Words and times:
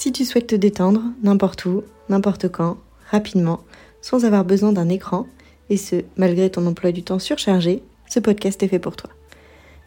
Si 0.00 0.12
tu 0.12 0.24
souhaites 0.24 0.46
te 0.46 0.56
détendre 0.56 1.02
n'importe 1.22 1.66
où, 1.66 1.82
n'importe 2.08 2.48
quand, 2.48 2.78
rapidement, 3.10 3.60
sans 4.00 4.24
avoir 4.24 4.46
besoin 4.46 4.72
d'un 4.72 4.88
écran, 4.88 5.26
et 5.68 5.76
ce, 5.76 5.96
malgré 6.16 6.48
ton 6.48 6.66
emploi 6.66 6.90
du 6.90 7.02
temps 7.02 7.18
surchargé, 7.18 7.82
ce 8.08 8.18
podcast 8.18 8.62
est 8.62 8.68
fait 8.68 8.78
pour 8.78 8.96
toi. 8.96 9.10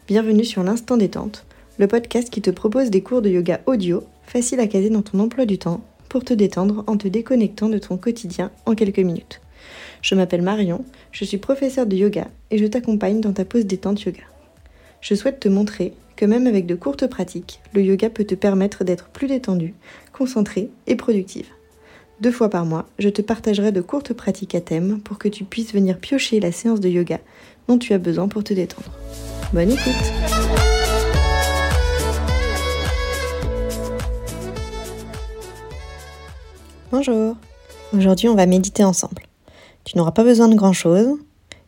Bienvenue 0.06 0.44
sur 0.44 0.62
l'Instant 0.62 0.98
Détente, 0.98 1.44
le 1.78 1.88
podcast 1.88 2.30
qui 2.30 2.40
te 2.40 2.50
propose 2.50 2.90
des 2.90 3.02
cours 3.02 3.22
de 3.22 3.28
yoga 3.28 3.60
audio, 3.66 4.04
faciles 4.24 4.60
à 4.60 4.68
caser 4.68 4.88
dans 4.88 5.02
ton 5.02 5.18
emploi 5.18 5.46
du 5.46 5.58
temps, 5.58 5.82
pour 6.08 6.24
te 6.24 6.32
détendre 6.32 6.84
en 6.86 6.96
te 6.96 7.08
déconnectant 7.08 7.68
de 7.68 7.78
ton 7.78 7.96
quotidien 7.96 8.52
en 8.66 8.76
quelques 8.76 9.00
minutes. 9.00 9.40
Je 10.00 10.14
m'appelle 10.14 10.42
Marion, 10.42 10.84
je 11.10 11.24
suis 11.24 11.38
professeure 11.38 11.86
de 11.86 11.96
yoga 11.96 12.28
et 12.52 12.58
je 12.58 12.66
t'accompagne 12.66 13.20
dans 13.20 13.32
ta 13.32 13.44
pause 13.44 13.66
détente 13.66 14.00
yoga. 14.02 14.22
Je 15.00 15.16
souhaite 15.16 15.40
te 15.40 15.48
montrer 15.48 15.92
que 16.16 16.24
même 16.24 16.46
avec 16.46 16.66
de 16.66 16.74
courtes 16.74 17.06
pratiques, 17.06 17.60
le 17.72 17.82
yoga 17.82 18.10
peut 18.10 18.24
te 18.24 18.34
permettre 18.34 18.84
d'être 18.84 19.08
plus 19.08 19.26
détendu, 19.26 19.74
concentré 20.12 20.70
et 20.86 20.96
productive. 20.96 21.46
Deux 22.20 22.30
fois 22.30 22.48
par 22.48 22.64
mois, 22.64 22.86
je 22.98 23.08
te 23.08 23.22
partagerai 23.22 23.72
de 23.72 23.80
courtes 23.80 24.12
pratiques 24.12 24.54
à 24.54 24.60
thème 24.60 25.00
pour 25.00 25.18
que 25.18 25.28
tu 25.28 25.44
puisses 25.44 25.74
venir 25.74 25.98
piocher 25.98 26.38
la 26.38 26.52
séance 26.52 26.80
de 26.80 26.88
yoga 26.88 27.18
dont 27.66 27.78
tu 27.78 27.92
as 27.92 27.98
besoin 27.98 28.28
pour 28.28 28.44
te 28.44 28.54
détendre. 28.54 28.92
Bonne 29.52 29.70
écoute 29.70 29.92
Bonjour 36.90 37.36
Aujourd'hui 37.92 38.28
on 38.28 38.34
va 38.34 38.46
méditer 38.46 38.84
ensemble. 38.84 39.22
Tu 39.84 39.98
n'auras 39.98 40.12
pas 40.12 40.24
besoin 40.24 40.48
de 40.48 40.54
grand-chose, 40.54 41.18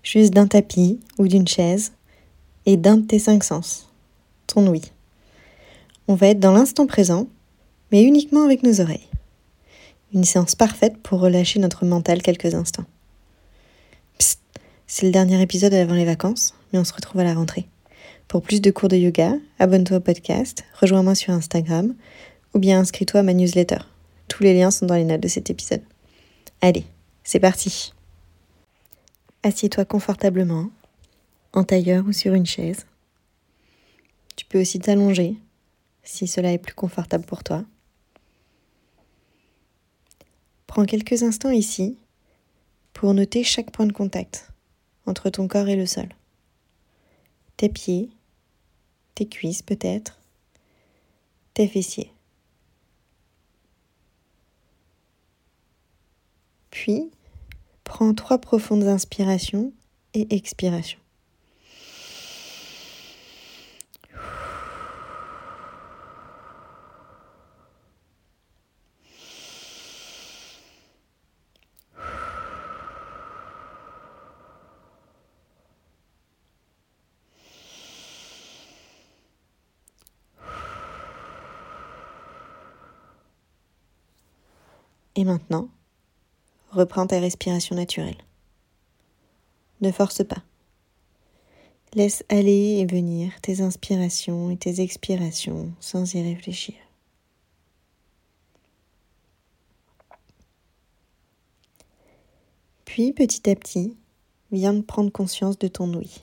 juste 0.02 0.32
d'un 0.32 0.46
tapis 0.46 1.00
ou 1.18 1.28
d'une 1.28 1.46
chaise 1.46 1.92
et 2.64 2.76
d'un 2.76 2.96
de 2.96 3.06
tes 3.06 3.18
cinq 3.18 3.44
sens, 3.44 3.88
ton 4.46 4.66
oui. 4.68 4.82
On 6.08 6.14
va 6.14 6.28
être 6.28 6.40
dans 6.40 6.52
l'instant 6.52 6.86
présent, 6.86 7.26
mais 7.90 8.02
uniquement 8.02 8.44
avec 8.44 8.62
nos 8.62 8.80
oreilles. 8.80 9.08
Une 10.14 10.24
séance 10.24 10.54
parfaite 10.54 10.96
pour 11.02 11.20
relâcher 11.20 11.58
notre 11.58 11.84
mental 11.84 12.22
quelques 12.22 12.54
instants. 12.54 12.84
Psst, 14.18 14.40
c'est 14.86 15.06
le 15.06 15.12
dernier 15.12 15.40
épisode 15.42 15.74
avant 15.74 15.94
les 15.94 16.04
vacances, 16.04 16.54
mais 16.72 16.78
on 16.78 16.84
se 16.84 16.94
retrouve 16.94 17.20
à 17.20 17.24
la 17.24 17.34
rentrée. 17.34 17.66
Pour 18.28 18.42
plus 18.42 18.60
de 18.60 18.70
cours 18.70 18.88
de 18.88 18.96
yoga, 18.96 19.34
abonne-toi 19.58 19.98
au 19.98 20.00
podcast, 20.00 20.64
rejoins-moi 20.80 21.14
sur 21.14 21.32
Instagram 21.32 21.94
ou 22.54 22.58
bien 22.58 22.80
inscris-toi 22.80 23.20
à 23.20 23.22
ma 23.22 23.34
newsletter. 23.34 23.78
Tous 24.28 24.42
les 24.42 24.54
liens 24.54 24.70
sont 24.70 24.86
dans 24.86 24.94
les 24.94 25.04
notes 25.04 25.20
de 25.20 25.28
cet 25.28 25.50
épisode. 25.50 25.82
Allez, 26.60 26.84
c'est 27.22 27.40
parti. 27.40 27.92
Assieds-toi 29.42 29.84
confortablement, 29.84 30.70
en 31.52 31.64
tailleur 31.64 32.04
ou 32.06 32.12
sur 32.12 32.34
une 32.34 32.46
chaise. 32.46 32.86
Tu 34.36 34.44
peux 34.44 34.60
aussi 34.60 34.78
t'allonger 34.78 35.36
si 36.02 36.26
cela 36.26 36.52
est 36.52 36.58
plus 36.58 36.74
confortable 36.74 37.24
pour 37.24 37.42
toi. 37.42 37.64
Prends 40.66 40.84
quelques 40.84 41.22
instants 41.22 41.50
ici 41.50 41.98
pour 42.92 43.14
noter 43.14 43.42
chaque 43.42 43.70
point 43.70 43.86
de 43.86 43.92
contact 43.92 44.50
entre 45.06 45.30
ton 45.30 45.48
corps 45.48 45.68
et 45.68 45.76
le 45.76 45.86
sol. 45.86 46.08
Tes 47.56 47.68
pieds, 47.68 48.10
tes 49.14 49.26
cuisses 49.26 49.62
peut-être, 49.62 50.20
tes 51.54 51.66
fessiers. 51.66 52.12
Puis, 56.70 57.10
prends 57.84 58.12
trois 58.12 58.38
profondes 58.38 58.84
inspirations 58.84 59.72
et 60.12 60.34
expirations. 60.34 60.98
Et 85.16 85.24
maintenant, 85.24 85.68
reprends 86.70 87.06
ta 87.06 87.18
respiration 87.18 87.74
naturelle. 87.74 88.18
Ne 89.80 89.90
force 89.90 90.22
pas. 90.22 90.42
Laisse 91.94 92.22
aller 92.28 92.78
et 92.80 92.86
venir 92.86 93.32
tes 93.40 93.62
inspirations 93.62 94.50
et 94.50 94.58
tes 94.58 94.82
expirations 94.82 95.72
sans 95.80 96.14
y 96.14 96.22
réfléchir. 96.22 96.74
Puis 102.84 103.12
petit 103.12 103.48
à 103.48 103.54
petit, 103.54 103.96
viens 104.52 104.74
de 104.74 104.82
prendre 104.82 105.10
conscience 105.10 105.58
de 105.58 105.68
ton 105.68 105.92
oui. 105.94 106.22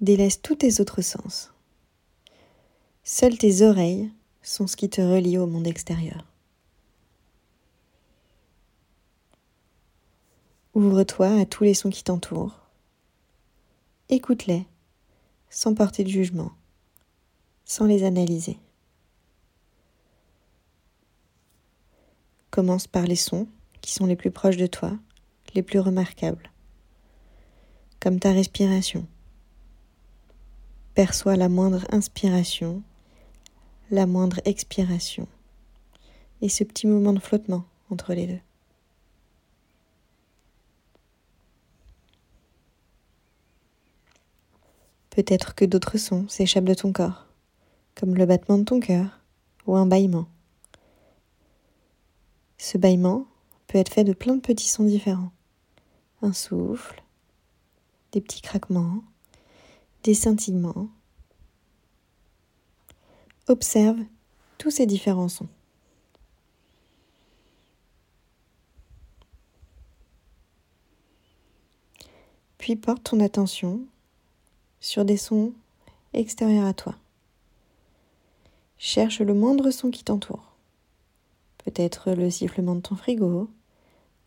Délaisse 0.00 0.40
tous 0.40 0.56
tes 0.56 0.80
autres 0.80 1.02
sens. 1.02 1.52
Seules 3.04 3.36
tes 3.36 3.60
oreilles 3.60 4.10
sont 4.42 4.66
ce 4.66 4.76
qui 4.76 4.88
te 4.88 5.02
relie 5.02 5.36
au 5.36 5.46
monde 5.46 5.66
extérieur. 5.66 6.29
Ouvre-toi 10.74 11.40
à 11.40 11.46
tous 11.46 11.64
les 11.64 11.74
sons 11.74 11.90
qui 11.90 12.04
t'entourent. 12.04 12.60
Écoute-les, 14.08 14.66
sans 15.48 15.74
porter 15.74 16.04
de 16.04 16.08
jugement, 16.08 16.52
sans 17.64 17.86
les 17.86 18.04
analyser. 18.04 18.56
Commence 22.52 22.86
par 22.86 23.02
les 23.02 23.16
sons 23.16 23.48
qui 23.80 23.92
sont 23.92 24.06
les 24.06 24.14
plus 24.14 24.30
proches 24.30 24.56
de 24.56 24.68
toi, 24.68 24.92
les 25.54 25.64
plus 25.64 25.80
remarquables, 25.80 26.52
comme 27.98 28.20
ta 28.20 28.30
respiration. 28.30 29.08
Perçois 30.94 31.34
la 31.34 31.48
moindre 31.48 31.84
inspiration, 31.90 32.80
la 33.90 34.06
moindre 34.06 34.40
expiration, 34.44 35.26
et 36.42 36.48
ce 36.48 36.62
petit 36.62 36.86
moment 36.86 37.12
de 37.12 37.18
flottement 37.18 37.64
entre 37.90 38.14
les 38.14 38.28
deux. 38.28 38.49
Peut-être 45.10 45.54
que 45.54 45.64
d'autres 45.64 45.98
sons 45.98 46.28
s'échappent 46.28 46.64
de 46.64 46.74
ton 46.74 46.92
corps, 46.92 47.26
comme 47.94 48.14
le 48.14 48.26
battement 48.26 48.58
de 48.58 48.64
ton 48.64 48.80
cœur 48.80 49.20
ou 49.66 49.76
un 49.76 49.86
bâillement. 49.86 50.28
Ce 52.58 52.78
bâillement 52.78 53.26
peut 53.66 53.78
être 53.78 53.92
fait 53.92 54.04
de 54.04 54.12
plein 54.12 54.34
de 54.34 54.40
petits 54.40 54.68
sons 54.68 54.84
différents. 54.84 55.32
Un 56.22 56.32
souffle, 56.32 57.02
des 58.12 58.20
petits 58.20 58.42
craquements, 58.42 59.02
des 60.04 60.14
scintillements. 60.14 60.88
Observe 63.48 63.98
tous 64.58 64.70
ces 64.70 64.86
différents 64.86 65.28
sons. 65.28 65.48
Puis 72.58 72.76
porte 72.76 73.04
ton 73.04 73.20
attention 73.20 73.80
sur 74.80 75.04
des 75.04 75.18
sons 75.18 75.52
extérieurs 76.14 76.66
à 76.66 76.74
toi. 76.74 76.94
Cherche 78.78 79.20
le 79.20 79.34
moindre 79.34 79.70
son 79.70 79.90
qui 79.90 80.04
t'entoure. 80.04 80.56
Peut-être 81.64 82.12
le 82.12 82.30
sifflement 82.30 82.74
de 82.74 82.80
ton 82.80 82.96
frigo, 82.96 83.50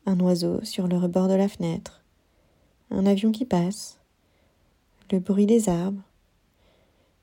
un 0.06 0.20
oiseau 0.20 0.64
sur 0.64 0.88
le 0.88 0.98
rebord 0.98 1.28
de 1.28 1.34
la 1.34 1.48
fenêtre, 1.48 2.04
un 2.92 3.08
avion 3.08 3.32
qui 3.32 3.46
passe, 3.46 4.00
le 5.12 5.20
bruit 5.20 5.48
des 5.48 5.70
arbres, 5.70 6.02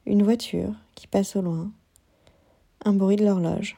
une 0.07 0.25
voiture 0.25 0.75
qui 0.97 1.07
passe 1.07 1.37
au 1.37 1.43
loin, 1.43 1.71
un 2.85 2.93
bruit 2.93 3.17
de 3.17 3.25
l'horloge. 3.25 3.77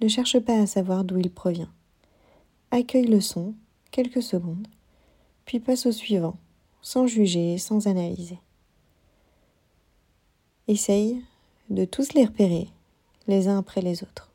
Ne 0.00 0.06
cherche 0.06 0.38
pas 0.38 0.60
à 0.60 0.66
savoir 0.66 1.02
d'où 1.02 1.18
il 1.18 1.30
provient. 1.30 1.72
Accueille 2.70 3.06
le 3.06 3.20
son 3.20 3.54
quelques 3.90 4.22
secondes, 4.22 4.68
puis 5.44 5.58
passe 5.58 5.86
au 5.86 5.92
suivant 5.92 6.36
sans 6.84 7.06
juger, 7.06 7.56
sans 7.56 7.86
analyser. 7.88 8.38
Essaye 10.68 11.24
de 11.70 11.86
tous 11.86 12.12
les 12.12 12.26
repérer 12.26 12.68
les 13.26 13.48
uns 13.48 13.58
après 13.58 13.80
les 13.80 14.02
autres. 14.02 14.30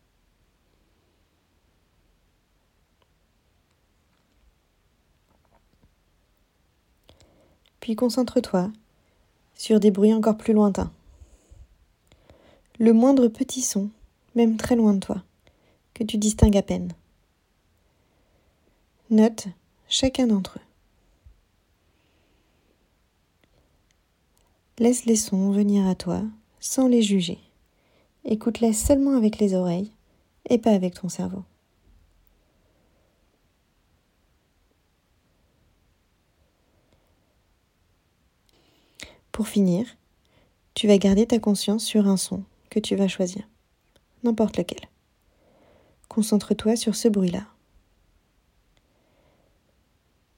Puis 7.80 7.96
concentre-toi 7.96 8.72
sur 9.56 9.80
des 9.80 9.92
bruits 9.92 10.14
encore 10.14 10.38
plus 10.38 10.54
lointains. 10.54 10.92
Le 12.80 12.94
moindre 12.94 13.28
petit 13.28 13.62
son, 13.62 13.90
même 14.34 14.58
très 14.58 14.76
loin 14.76 14.94
de 14.94 15.00
toi, 15.00 15.24
que 15.94 16.04
tu 16.04 16.18
distingues 16.18 16.58
à 16.58 16.64
peine. 16.64 16.94
Note 19.12 19.48
chacun 19.88 20.26
d'entre 20.26 20.58
eux. 20.58 20.69
Laisse 24.80 25.04
les 25.04 25.18
sons 25.18 25.52
venir 25.52 25.86
à 25.88 25.94
toi 25.94 26.24
sans 26.62 26.88
les 26.88 27.02
juger, 27.02 27.38
Écoute-les 28.24 28.72
seulement 28.72 29.18
avec 29.18 29.38
les 29.38 29.54
oreilles 29.54 29.92
et 30.50 30.58
pas 30.58 30.72
avec 30.72 30.94
ton 30.94 31.10
cerveau. 31.10 31.44
Pour 39.34 39.50
finir, 39.50 39.86
tu 40.76 40.88
vas 40.88 40.98
garder 40.98 41.28
ta 41.28 41.40
conscience 41.40 41.84
sur 41.84 42.08
un 42.08 42.16
son 42.16 42.46
que 42.70 42.80
tu 42.80 42.96
vas 42.96 43.10
choisir, 43.10 43.44
n'importe 44.24 44.56
lequel. 44.56 44.88
Concentre-toi 46.08 46.78
sur 46.78 46.96
ce 46.96 47.10
bruit-là. 47.10 47.48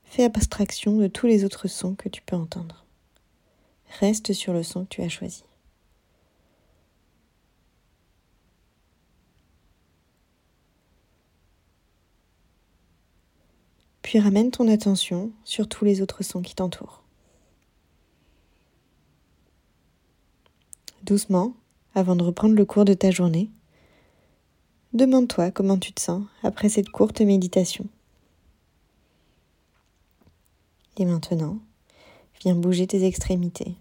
Fais 0.03 0.23
abstraction 0.23 0.97
de 0.97 1.05
tous 1.05 1.27
les 1.27 1.45
autres 1.45 1.67
sons 1.67 1.93
que 1.93 2.09
tu 2.09 2.23
peux 2.23 2.35
entendre. 2.35 2.80
Reste 3.99 4.33
sur 4.33 4.53
le 4.53 4.63
son 4.63 4.85
que 4.85 4.89
tu 4.89 5.01
as 5.01 5.09
choisi. 5.09 5.43
Puis 14.01 14.19
ramène 14.19 14.51
ton 14.51 14.67
attention 14.67 15.31
sur 15.43 15.69
tous 15.69 15.85
les 15.85 16.01
autres 16.01 16.23
sons 16.23 16.41
qui 16.41 16.55
t'entourent. 16.55 17.01
Doucement, 21.03 21.53
avant 21.95 22.15
de 22.15 22.23
reprendre 22.23 22.55
le 22.55 22.65
cours 22.65 22.85
de 22.85 22.93
ta 22.93 23.11
journée, 23.11 23.49
demande-toi 24.93 25.51
comment 25.51 25.77
tu 25.77 25.93
te 25.93 26.01
sens 26.01 26.23
après 26.43 26.69
cette 26.69 26.89
courte 26.89 27.21
méditation. 27.21 27.87
Et 30.97 31.05
maintenant, 31.05 31.59
viens 32.41 32.55
bouger 32.55 32.87
tes 32.87 33.05
extrémités, 33.05 33.75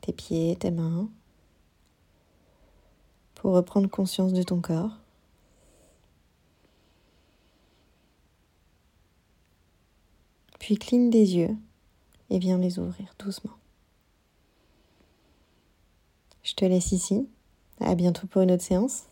tes 0.00 0.12
pieds, 0.12 0.56
tes 0.56 0.70
mains, 0.70 1.08
pour 3.34 3.54
reprendre 3.54 3.90
conscience 3.90 4.32
de 4.32 4.42
ton 4.44 4.60
corps. 4.60 4.92
Puis 10.60 10.76
cligne 10.76 11.10
des 11.10 11.36
yeux 11.36 11.56
et 12.30 12.38
viens 12.38 12.56
les 12.58 12.78
ouvrir 12.78 13.12
doucement. 13.18 13.52
Je 16.44 16.54
te 16.54 16.64
laisse 16.64 16.92
ici. 16.92 17.28
À 17.80 17.96
bientôt 17.96 18.28
pour 18.28 18.42
une 18.42 18.52
autre 18.52 18.62
séance. 18.62 19.06